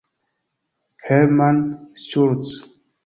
[1.03, 2.67] Hermann Schultz!